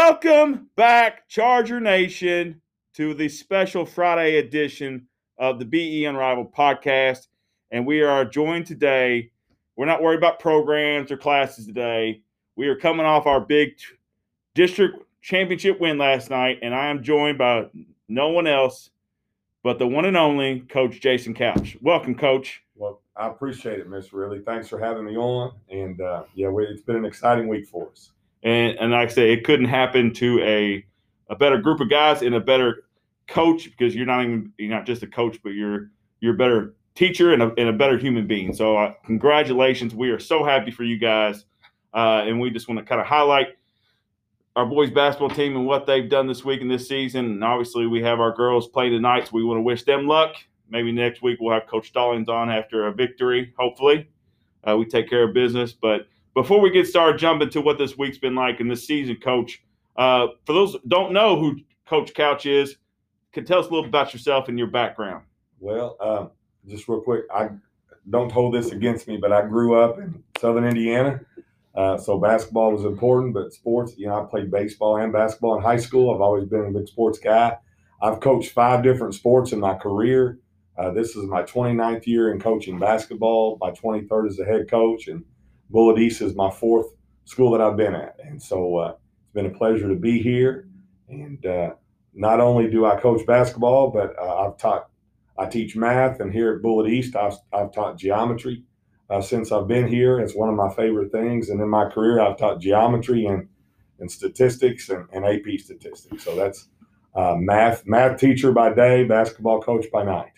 [0.00, 2.60] Welcome back, Charger Nation,
[2.94, 7.26] to the special Friday edition of the BE Unrivaled podcast.
[7.72, 9.32] And we are joined today.
[9.74, 12.22] We're not worried about programs or classes today.
[12.54, 13.72] We are coming off our big
[14.54, 17.66] district championship win last night, and I am joined by
[18.08, 18.90] no one else
[19.64, 21.76] but the one and only Coach Jason Couch.
[21.82, 22.62] Welcome, Coach.
[22.76, 24.42] Well, I appreciate it, Miss Really.
[24.42, 25.54] Thanks for having me on.
[25.68, 28.12] And uh, yeah, it's been an exciting week for us.
[28.42, 30.84] And and like I say, it couldn't happen to a
[31.28, 32.84] a better group of guys and a better
[33.26, 36.74] coach because you're not even you're not just a coach, but you're you're a better
[36.94, 38.52] teacher and a, and a better human being.
[38.52, 39.94] So uh, congratulations.
[39.94, 41.44] We are so happy for you guys,
[41.94, 43.48] uh, and we just want to kind of highlight
[44.56, 47.26] our boys basketball team and what they've done this week and this season.
[47.26, 50.34] And obviously, we have our girls play tonight, so we want to wish them luck.
[50.70, 53.54] Maybe next week we'll have Coach Stallings on after a victory.
[53.58, 54.08] Hopefully,
[54.68, 55.72] uh, we take care of business.
[55.72, 56.08] But
[56.42, 59.60] before we get started, jumping to what this week's been like in this season, Coach.
[59.96, 62.76] Uh, for those don't know who Coach Couch is,
[63.32, 65.24] can tell us a little about yourself and your background.
[65.58, 66.30] Well, um,
[66.68, 67.48] just real quick, I
[68.10, 71.20] don't hold this against me, but I grew up in Southern Indiana.
[71.74, 75.62] Uh, so basketball was important, but sports, you know, I played baseball and basketball in
[75.62, 76.14] high school.
[76.14, 77.56] I've always been a big sports guy.
[78.00, 80.38] I've coached five different sports in my career.
[80.76, 85.08] Uh, this is my 29th year in coaching basketball, my 23rd as a head coach,
[85.08, 85.24] and
[85.70, 86.86] Bullitt East is my fourth
[87.24, 88.16] school that I've been at.
[88.24, 90.68] And so uh, it's been a pleasure to be here.
[91.08, 91.74] And uh,
[92.14, 94.88] not only do I coach basketball, but uh, I've taught,
[95.38, 98.64] I teach math, and here at Bullitt East, I've, I've taught geometry
[99.10, 100.20] uh, since I've been here.
[100.20, 101.50] It's one of my favorite things.
[101.50, 103.48] And in my career, I've taught geometry and,
[104.00, 106.24] and statistics and, and AP statistics.
[106.24, 106.68] So that's
[107.14, 110.32] uh, math math teacher by day, basketball coach by night.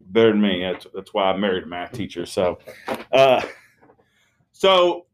[0.00, 0.62] Better than me.
[0.62, 2.26] That's, that's why I married a math teacher.
[2.26, 2.58] So,
[3.12, 3.42] uh,
[4.58, 5.06] so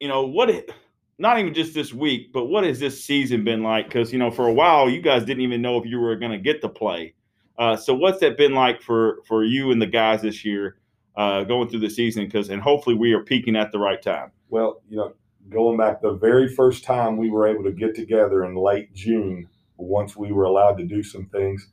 [0.00, 0.48] you know what?
[0.48, 0.70] It,
[1.18, 3.86] not even just this week, but what has this season been like?
[3.86, 6.32] Because you know, for a while, you guys didn't even know if you were going
[6.32, 7.14] to get to play.
[7.58, 10.78] Uh, so, what's that been like for for you and the guys this year,
[11.16, 12.24] uh, going through the season?
[12.24, 14.32] Because and hopefully, we are peaking at the right time.
[14.48, 15.12] Well, you know,
[15.50, 19.48] going back the very first time we were able to get together in late June,
[19.76, 21.68] once we were allowed to do some things,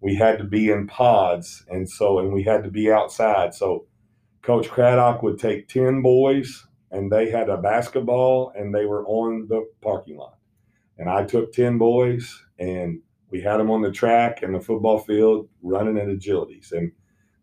[0.00, 3.54] we had to be in pods, and so and we had to be outside.
[3.54, 3.86] So,
[4.44, 9.48] Coach Craddock would take ten boys and they had a basketball and they were on
[9.48, 10.38] the parking lot.
[10.96, 13.00] And I took 10 boys and
[13.30, 16.70] we had them on the track and the football field running at agilities.
[16.70, 16.92] And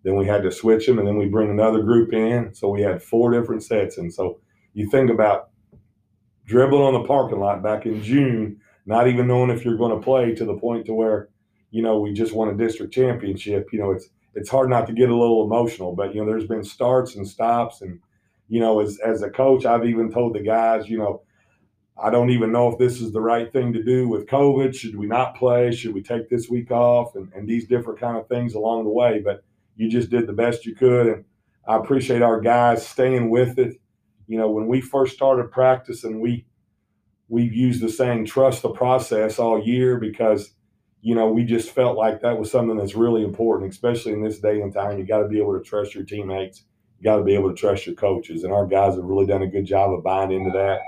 [0.03, 2.53] then we had to switch them and then we bring another group in.
[2.53, 3.97] So we had four different sets.
[3.97, 4.39] And so
[4.73, 5.49] you think about
[6.45, 10.03] dribbling on the parking lot back in June, not even knowing if you're going to
[10.03, 11.27] play to the point to where,
[11.71, 13.67] you know, we just won a district championship.
[13.73, 16.47] You know, it's it's hard not to get a little emotional, but you know, there's
[16.47, 17.99] been starts and stops and
[18.51, 21.23] you know, as as a coach, I've even told the guys, you know,
[22.01, 24.75] I don't even know if this is the right thing to do with COVID.
[24.75, 25.71] Should we not play?
[25.71, 27.15] Should we take this week off?
[27.15, 29.21] And, and these different kind of things along the way.
[29.23, 29.45] But
[29.77, 31.07] you just did the best you could.
[31.07, 31.25] And
[31.65, 33.77] I appreciate our guys staying with it.
[34.27, 36.45] You know, when we first started practicing, we
[37.29, 40.53] we've used the saying trust the process all year because,
[41.01, 44.39] you know, we just felt like that was something that's really important, especially in this
[44.39, 44.99] day and time.
[44.99, 46.63] You got to be able to trust your teammates
[47.01, 48.43] you got to be able to trust your coaches.
[48.43, 50.81] And our guys have really done a good job of buying into that.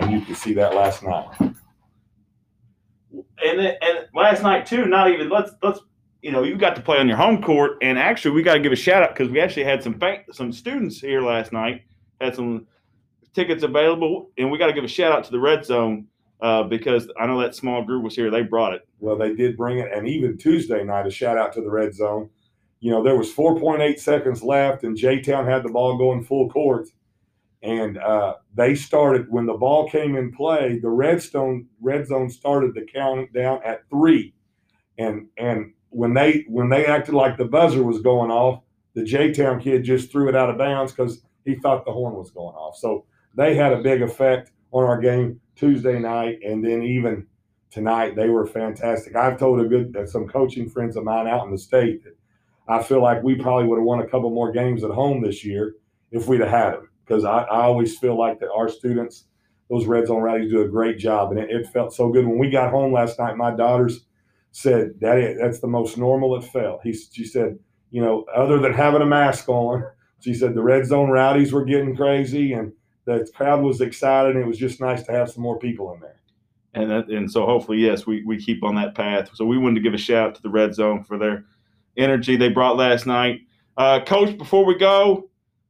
[0.00, 1.28] And you can see that last night.
[1.40, 1.56] And
[3.60, 4.86] and last night too.
[4.86, 5.80] Not even let's let's
[6.22, 7.78] you know you got to play on your home court.
[7.82, 10.52] And actually, we got to give a shout out because we actually had some some
[10.52, 11.82] students here last night.
[12.20, 12.66] Had some
[13.34, 16.06] tickets available, and we got to give a shout out to the Red Zone
[16.40, 18.30] uh, because I know that small group was here.
[18.30, 18.82] They brought it.
[19.00, 21.94] Well, they did bring it, and even Tuesday night, a shout out to the Red
[21.94, 22.30] Zone
[22.80, 26.48] you know, there was 4.8 seconds left, and J Town had the ball going full
[26.48, 26.88] court.
[27.60, 30.78] And uh, they started when the ball came in play.
[30.78, 34.32] The redstone red zone started the count down at three,
[34.96, 38.62] and and when they when they acted like the buzzer was going off,
[38.94, 42.14] the J Town kid just threw it out of bounds because he thought the horn
[42.14, 42.76] was going off.
[42.76, 47.26] So they had a big effect on our game Tuesday night, and then even
[47.70, 49.16] tonight they were fantastic.
[49.16, 52.16] I've told a good uh, some coaching friends of mine out in the state that
[52.68, 55.44] I feel like we probably would have won a couple more games at home this
[55.44, 55.74] year
[56.10, 56.88] if we'd have had them.
[57.04, 59.24] Because I, I, always feel like that our students,
[59.70, 62.38] those Red Zone rallies, do a great job, and it, it, felt so good when
[62.38, 63.36] we got home last night.
[63.36, 64.04] My daughters
[64.52, 67.58] said, "Daddy, that's the most normal it felt." He, she said,
[67.90, 69.84] "You know, other than having a mask on."
[70.20, 72.72] She said the red zone rowdies were getting crazy and
[73.16, 74.36] the crowd was excited.
[74.36, 76.20] And it was just nice to have some more people in there.
[76.74, 79.30] And that, and so hopefully, yes, we, we keep on that path.
[79.34, 81.44] So we wanted to give a shout out to the red zone for their
[81.96, 83.40] energy they brought last night.
[83.76, 85.28] Uh, Coach, before we go,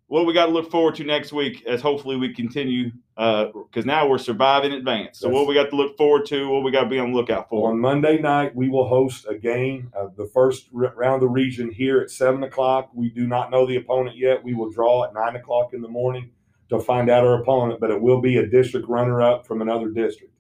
[0.09, 4.09] what we got to look forward to next week as hopefully we continue because now
[4.09, 5.19] we're surviving advance.
[5.19, 7.17] So what we got to look forward to, what we got to be on the
[7.17, 7.71] lookout for.
[7.71, 11.71] On Monday night, we will host a game, uh, the first round of the region
[11.71, 12.91] here at seven o'clock.
[12.95, 14.43] We do not know the opponent yet.
[14.43, 16.31] We will draw at nine o'clock in the morning
[16.71, 20.33] to find out our opponent, but it will be a district runner-up from another district.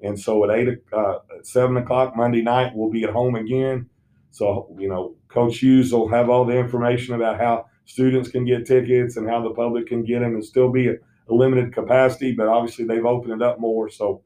[0.00, 3.88] And so at eight, uh, at seven o'clock Monday night, we'll be at home again.
[4.30, 8.66] So you know, Coach Hughes will have all the information about how students can get
[8.66, 10.94] tickets and how the public can get them, and still be a,
[11.28, 12.32] a limited capacity.
[12.32, 13.88] But obviously, they've opened it up more.
[13.88, 14.22] So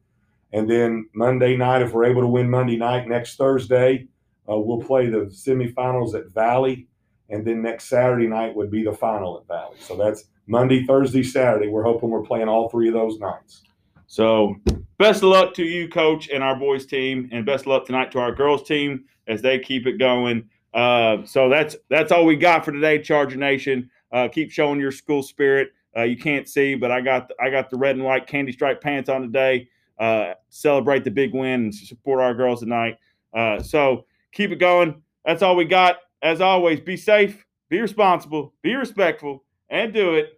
[0.53, 4.09] and then Monday night, if we're able to win Monday night, next Thursday,
[4.51, 6.89] uh, we'll play the semifinals at Valley.
[7.29, 9.77] And then next Saturday night would be the final at Valley.
[9.81, 11.69] So that's Monday, Thursday, Saturday.
[11.69, 13.63] We're hoping we're playing all three of those nights.
[14.07, 14.57] So
[14.97, 18.11] best of luck to you, coach, and our boys team, and best of luck tonight
[18.13, 20.49] to our girls team as they keep it going.
[20.73, 23.91] Uh, so that's that's all we got for today, Charger Nation.
[24.11, 25.73] Uh, keep showing your school spirit.
[25.95, 28.81] Uh, you can't see, but I got I got the red and white candy stripe
[28.81, 29.69] pants on today.
[29.99, 32.97] Uh, celebrate the big win and support our girls tonight.
[33.35, 35.03] Uh, so keep it going.
[35.27, 35.99] That's all we got.
[36.23, 40.38] As always, be safe, be responsible, be respectful, and do it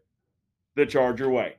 [0.74, 1.56] the Charger way.